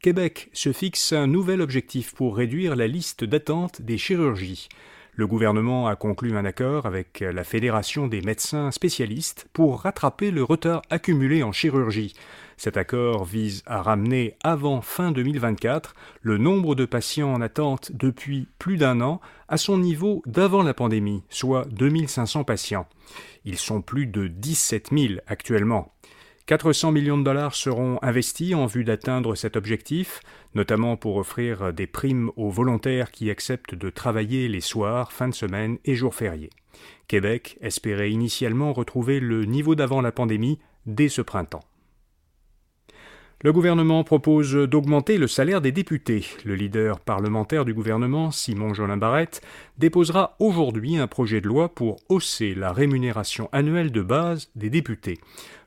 Québec 0.00 0.50
se 0.52 0.72
fixe 0.72 1.12
un 1.12 1.26
nouvel 1.26 1.60
objectif 1.60 2.14
pour 2.14 2.36
réduire 2.36 2.76
la 2.76 2.86
liste 2.86 3.24
d'attente 3.24 3.82
des 3.82 3.98
chirurgies. 3.98 4.68
Le 5.14 5.26
gouvernement 5.26 5.86
a 5.88 5.96
conclu 5.96 6.36
un 6.36 6.44
accord 6.44 6.84
avec 6.84 7.20
la 7.20 7.42
Fédération 7.42 8.06
des 8.06 8.20
médecins 8.20 8.70
spécialistes 8.70 9.48
pour 9.54 9.80
rattraper 9.80 10.30
le 10.30 10.42
retard 10.42 10.82
accumulé 10.90 11.42
en 11.42 11.52
chirurgie. 11.52 12.12
Cet 12.58 12.76
accord 12.76 13.24
vise 13.24 13.62
à 13.64 13.80
ramener 13.80 14.36
avant 14.44 14.82
fin 14.82 15.12
2024 15.12 15.94
le 16.20 16.36
nombre 16.36 16.74
de 16.74 16.84
patients 16.84 17.32
en 17.32 17.40
attente 17.40 17.92
depuis 17.94 18.46
plus 18.58 18.76
d'un 18.76 19.00
an 19.00 19.22
à 19.48 19.56
son 19.56 19.78
niveau 19.78 20.22
d'avant 20.26 20.62
la 20.62 20.74
pandémie, 20.74 21.22
soit 21.30 21.66
2500 21.70 22.44
patients. 22.44 22.86
Ils 23.46 23.58
sont 23.58 23.80
plus 23.80 24.06
de 24.06 24.28
17 24.28 24.90
000 24.92 25.14
actuellement. 25.26 25.92
400 26.46 26.92
millions 26.92 27.18
de 27.18 27.24
dollars 27.24 27.56
seront 27.56 27.98
investis 28.02 28.54
en 28.54 28.66
vue 28.66 28.84
d'atteindre 28.84 29.34
cet 29.34 29.56
objectif, 29.56 30.20
notamment 30.54 30.96
pour 30.96 31.16
offrir 31.16 31.72
des 31.72 31.88
primes 31.88 32.30
aux 32.36 32.50
volontaires 32.50 33.10
qui 33.10 33.30
acceptent 33.30 33.74
de 33.74 33.90
travailler 33.90 34.46
les 34.46 34.60
soirs, 34.60 35.10
fins 35.10 35.28
de 35.28 35.34
semaine 35.34 35.78
et 35.84 35.96
jours 35.96 36.14
fériés. 36.14 36.50
Québec 37.08 37.58
espérait 37.62 38.12
initialement 38.12 38.72
retrouver 38.72 39.18
le 39.18 39.44
niveau 39.44 39.74
d'avant 39.74 40.00
la 40.00 40.12
pandémie 40.12 40.60
dès 40.86 41.08
ce 41.08 41.20
printemps. 41.20 41.64
Le 43.42 43.52
gouvernement 43.52 44.02
propose 44.02 44.54
d'augmenter 44.54 45.18
le 45.18 45.26
salaire 45.26 45.60
des 45.60 45.70
députés. 45.70 46.24
Le 46.44 46.54
leader 46.54 47.00
parlementaire 47.00 47.66
du 47.66 47.74
gouvernement, 47.74 48.30
Simon 48.30 48.72
Jolin 48.72 48.96
Barrette, 48.96 49.42
déposera 49.76 50.36
aujourd'hui 50.38 50.96
un 50.96 51.06
projet 51.06 51.42
de 51.42 51.48
loi 51.48 51.68
pour 51.68 51.98
hausser 52.08 52.54
la 52.54 52.72
rémunération 52.72 53.50
annuelle 53.52 53.92
de 53.92 54.00
base 54.00 54.48
des 54.54 54.70
députés. 54.70 55.18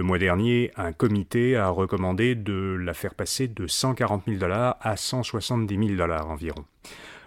Le 0.00 0.06
mois 0.06 0.18
dernier, 0.18 0.70
un 0.76 0.94
comité 0.94 1.56
a 1.56 1.68
recommandé 1.68 2.34
de 2.34 2.74
la 2.82 2.94
faire 2.94 3.14
passer 3.14 3.48
de 3.48 3.66
140 3.66 4.22
000 4.26 4.38
dollars 4.38 4.78
à 4.80 4.96
170 4.96 5.76
000 5.76 5.98
dollars 5.98 6.30
environ. 6.30 6.64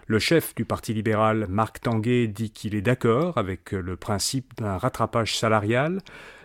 Le 0.08 0.18
chef 0.18 0.56
du 0.56 0.64
Parti 0.64 0.92
libéral, 0.92 1.46
Marc 1.48 1.82
Tanguay, 1.82 2.26
dit 2.26 2.50
qu'il 2.50 2.74
est 2.74 2.82
d'accord 2.82 3.38
avec 3.38 3.70
le 3.70 3.94
principe 3.94 4.54
d'un 4.56 4.76
rattrapage 4.76 5.38
salarial. 5.38 6.00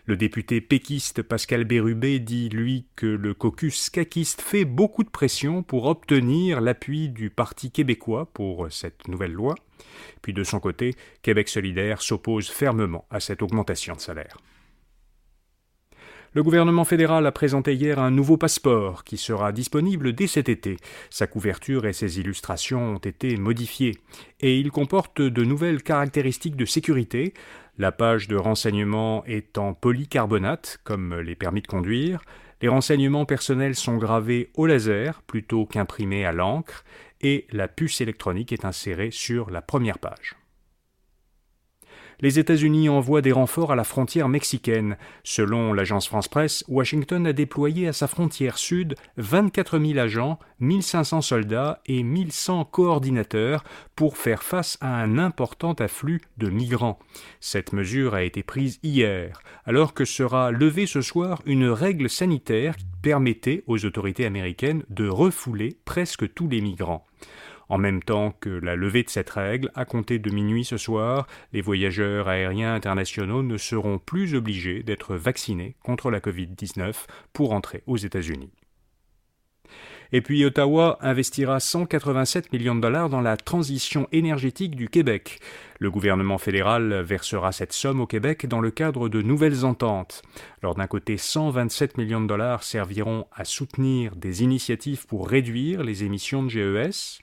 Le 0.06 0.18
député 0.18 0.62
péquiste 0.62 1.24
Pascal 1.24 1.64
Bérubé 1.64 2.20
dit, 2.20 2.50
lui, 2.50 2.86
que 2.96 3.08
le 3.08 3.34
caucus 3.34 3.90
caquiste 3.90 4.42
fait 4.44 4.66
beaucoup 4.66 5.04
de 5.04 5.10
pression 5.10 5.64
pour 5.64 5.88
obtenir 5.88 6.62
l'appui 6.62 7.10
du 7.10 7.32
Parti 7.32 7.72
québécois 7.72 8.30
pour 8.32 8.72
cette 8.72 9.08
nouvelle 9.08 9.34
loi. 9.34 9.56
Puis 10.22 10.34
de 10.34 10.44
son 10.44 10.60
côté, 10.60 10.94
Québec 11.24 11.50
solidaire 11.50 12.04
s'oppose 12.04 12.50
fermement 12.50 13.08
à 13.10 13.20
cette 13.20 13.42
augmentation 13.42 13.96
de 13.96 14.00
salaire. 14.00 14.38
Le 16.36 16.44
gouvernement 16.44 16.86
fédéral 16.86 17.26
a 17.26 17.32
présenté 17.32 17.74
hier 17.74 17.98
un 17.98 18.12
nouveau 18.12 18.38
passeport 18.38 19.04
qui 19.04 19.18
sera 19.18 19.52
disponible 19.52 20.14
dès 20.14 20.28
cet 20.28 20.48
été. 20.48 20.78
Sa 21.10 21.26
couverture 21.26 21.88
et 21.88 21.94
ses 21.94 22.20
illustrations 22.20 22.94
ont 22.94 23.00
été 23.00 23.36
modifiées 23.36 23.98
et 24.40 24.60
il 24.60 24.70
comporte 24.70 25.24
de 25.24 25.44
nouvelles 25.44 25.82
caractéristiques 25.82 26.56
de 26.56 26.66
sécurité. 26.66 27.34
La 27.80 27.92
page 27.92 28.28
de 28.28 28.36
renseignement 28.36 29.26
est 29.26 29.58
en 29.58 29.74
polycarbonate, 29.74 30.80
comme 30.84 31.16
les 31.16 31.36
permis 31.36 31.64
de 31.64 31.68
conduire. 31.68 32.22
Les 32.62 32.68
renseignements 32.68 33.26
personnels 33.26 33.76
sont 33.76 33.98
gravés 33.98 34.52
au 34.56 34.68
laser 34.68 35.24
plutôt 35.24 35.66
qu'imprimés 35.66 36.26
à 36.26 36.32
l'encre 36.32 36.84
et 37.22 37.48
la 37.52 37.68
puce 37.68 38.02
électronique 38.02 38.54
est 38.54 38.66
insérée 38.66 39.10
sur 39.12 39.50
la 39.50 39.64
première 39.64 39.98
page 39.98 40.36
les 42.22 42.40
États-Unis 42.40 42.90
envoient 42.90 43.22
des 43.22 43.32
renforts 43.32 43.72
à 43.72 43.76
la 43.76 43.84
frontière 43.84 44.30
mexicaine. 44.30 44.98
Selon 45.24 45.74
l'agence 45.74 46.08
France-Presse, 46.08 46.64
Washington 46.68 47.28
a 47.28 47.34
déployé 47.34 47.88
à 47.88 47.94
sa 47.94 48.08
frontière 48.08 48.58
sud 48.58 48.96
24 49.18 49.80
000 49.80 50.00
agents, 50.00 50.40
1500 50.60 51.22
soldats 51.22 51.82
et 51.86 52.04
1100 52.04 52.66
coordinateurs 52.66 53.64
pour 53.96 54.18
faire 54.18 54.44
face 54.44 54.78
à 54.82 55.02
un 55.02 55.18
important 55.18 55.74
afflux 55.74 56.22
de 56.38 56.50
migrants. 56.50 57.00
Cette 57.40 57.74
mesure 57.74 58.14
a 58.14 58.24
été 58.24 58.44
prise 58.44 58.80
hier, 58.84 59.42
alors 59.66 59.94
que 59.94 60.06
sera 60.06 60.52
levée 60.52 60.86
ce 60.86 61.02
soir 61.02 61.42
une 61.46 61.70
règle 61.70 62.10
sanitaire 62.10 62.76
qui 62.76 62.86
permettait 63.02 63.64
aux 63.68 63.86
autorités 63.86 64.26
américaines 64.26 64.84
de 64.90 65.08
refouler 65.08 65.78
presque 65.86 66.34
tous 66.34 66.48
les 66.48 66.62
migrants. 66.62 67.06
En 67.70 67.78
même 67.78 68.02
temps 68.02 68.36
que 68.40 68.50
la 68.50 68.76
levée 68.76 69.04
de 69.04 69.10
cette 69.10 69.30
règle, 69.30 69.72
à 69.76 69.86
compter 69.86 70.20
de 70.20 70.32
minuit 70.32 70.66
ce 70.66 70.78
soir, 70.78 71.28
les 71.54 71.62
voyageurs 71.62 72.28
aériens 72.28 72.74
internationaux 72.74 73.44
ne 73.44 73.58
seront 73.58 74.00
plus 74.00 74.36
obligés 74.36 74.84
d'être 74.84 75.16
vaccinés 75.16 75.76
contre 75.84 76.10
la 76.10 76.20
Covid-19 76.20 76.94
pour 77.32 77.54
entrer 77.54 77.84
aux 77.86 77.98
États-Unis. 77.98 78.52
Et 80.12 80.22
puis 80.22 80.44
Ottawa 80.44 80.98
investira 81.02 81.60
187 81.60 82.52
millions 82.52 82.74
de 82.74 82.82
dollars 82.82 83.10
dans 83.10 83.22
la 83.22 83.38
transition 83.38 84.08
énergétique 84.12 84.76
du 84.76 84.90
Québec. 84.90 85.40
Le 85.78 85.92
gouvernement 85.92 86.40
fédéral 86.40 87.02
versera 87.02 87.52
cette 87.52 87.74
somme 87.74 88.02
au 88.02 88.08
Québec 88.08 88.48
dans 88.48 88.60
le 88.60 88.72
cadre 88.72 89.08
de 89.08 89.22
nouvelles 89.22 89.66
ententes. 89.66 90.24
Alors 90.64 90.74
d'un 90.74 90.88
côté, 90.88 91.18
127 91.18 92.00
millions 92.00 92.22
de 92.22 92.28
dollars 92.28 92.64
serviront 92.64 93.28
à 93.36 93.46
soutenir 93.46 94.16
des 94.16 94.42
initiatives 94.42 95.06
pour 95.06 95.30
réduire 95.30 95.84
les 95.84 96.04
émissions 96.04 96.42
de 96.42 96.50
GES, 96.50 97.20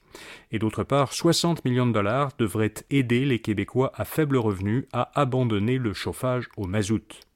et 0.53 0.61
d'autre 0.61 0.85
part, 0.85 1.13
60 1.13 1.65
millions 1.65 1.89
de 1.89 1.93
dollars 1.93 2.31
devraient 2.39 2.75
aider 2.91 3.25
les 3.25 3.41
Québécois 3.41 3.91
à 3.97 4.05
faible 4.05 4.37
revenu 4.37 4.87
à 4.93 5.11
abandonner 5.21 5.79
le 5.79 5.93
chauffage 5.93 6.49
au 6.57 6.67
mazout. 6.67 7.27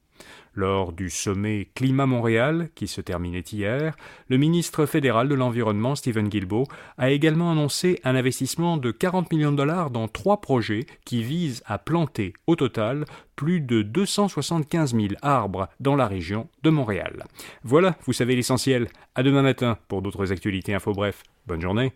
Lors 0.53 0.91
du 0.91 1.09
sommet 1.09 1.69
Climat 1.75 2.05
Montréal, 2.05 2.69
qui 2.75 2.87
se 2.87 2.99
terminait 2.99 3.39
hier, 3.39 3.95
le 4.27 4.37
ministre 4.37 4.85
fédéral 4.85 5.29
de 5.29 5.35
l'Environnement, 5.35 5.95
Stephen 5.95 6.27
Guilbeault, 6.27 6.67
a 6.97 7.09
également 7.11 7.51
annoncé 7.51 8.01
un 8.03 8.15
investissement 8.15 8.75
de 8.75 8.91
40 8.91 9.31
millions 9.31 9.53
de 9.53 9.57
dollars 9.57 9.91
dans 9.91 10.09
trois 10.09 10.41
projets 10.41 10.85
qui 11.05 11.23
visent 11.23 11.63
à 11.65 11.77
planter, 11.77 12.33
au 12.47 12.57
total, 12.57 13.05
plus 13.37 13.61
de 13.61 13.81
275 13.81 14.93
000 14.93 15.07
arbres 15.21 15.69
dans 15.79 15.95
la 15.95 16.07
région 16.07 16.49
de 16.63 16.69
Montréal. 16.69 17.23
Voilà, 17.63 17.95
vous 18.05 18.13
savez 18.13 18.35
l'essentiel. 18.35 18.89
À 19.15 19.23
demain 19.23 19.41
matin 19.41 19.77
pour 19.87 20.01
d'autres 20.01 20.33
actualités 20.33 20.73
info 20.73 20.91
bref. 20.91 21.23
Bonne 21.47 21.61
journée. 21.61 21.93